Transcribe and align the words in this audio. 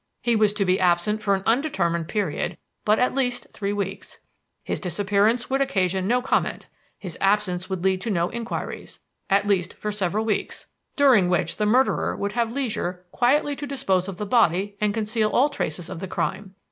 He 0.23 0.35
was 0.35 0.51
to 0.53 0.65
be 0.65 0.79
absent 0.79 1.21
for 1.21 1.35
an 1.35 1.43
undetermined 1.45 2.07
period, 2.07 2.57
but 2.85 2.97
at 2.97 3.13
least 3.13 3.45
three 3.53 3.71
weeks. 3.71 4.17
His 4.63 4.79
disappearance 4.79 5.47
would 5.47 5.61
occasion 5.61 6.07
no 6.07 6.23
comment; 6.23 6.65
his 6.97 7.19
absence 7.21 7.69
would 7.69 7.83
lead 7.83 8.01
to 8.01 8.09
no 8.09 8.31
inquiries, 8.31 8.99
at 9.29 9.45
least 9.45 9.75
for 9.75 9.91
several 9.91 10.25
weeks, 10.25 10.65
during 10.95 11.29
which 11.29 11.57
the 11.57 11.67
murderer 11.67 12.15
would 12.15 12.31
have 12.31 12.51
leisure 12.51 13.05
quietly 13.11 13.55
to 13.57 13.67
dispose 13.67 14.07
of 14.07 14.17
the 14.17 14.25
body 14.25 14.75
and 14.81 14.91
conceal 14.95 15.29
all 15.29 15.49
traces 15.49 15.87
of 15.87 15.99
the 15.99 16.07
crime. 16.07 16.55